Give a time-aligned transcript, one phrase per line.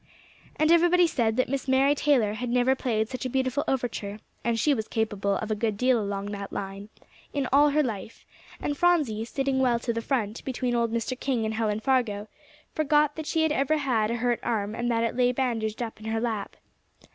[0.55, 4.59] And everybody said that Miss Mary Taylor had never played such a beautiful overture and
[4.59, 6.89] she was capable of a good deal along that line
[7.33, 8.25] in all her life;
[8.59, 11.19] and Phronsie, sitting well to the front, between old Mr.
[11.19, 12.27] King and Helen Fargo,
[12.73, 16.07] forgot that she ever had a hurt arm, and that it lay bandaged up in
[16.07, 16.55] her lap.